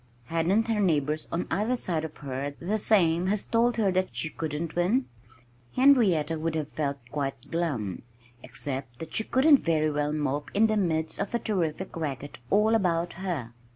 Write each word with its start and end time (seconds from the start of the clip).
Hadn't 0.23 0.67
her 0.67 0.79
neighbors 0.79 1.27
on 1.31 1.45
either 1.51 1.77
side 1.77 2.03
of 2.03 2.17
her 2.17 2.55
the 2.59 2.79
same 2.79 3.27
as 3.27 3.43
told 3.43 3.77
her 3.77 3.91
that 3.91 4.15
she 4.15 4.31
couldn't 4.31 4.73
win? 4.73 5.05
Henrietta 5.75 6.39
would 6.39 6.55
have 6.55 6.69
felt 6.71 6.97
quite 7.11 7.51
glum, 7.51 8.01
except 8.41 8.97
that 8.97 9.13
she 9.13 9.23
couldn't 9.23 9.57
very 9.57 9.91
well 9.91 10.11
mope 10.11 10.49
in 10.55 10.65
the 10.65 10.75
midst 10.75 11.19
of 11.19 11.29
the 11.29 11.37
terrific 11.37 11.95
racket 11.95 12.39
all 12.49 12.73
about 12.73 13.13
her. 13.13 13.53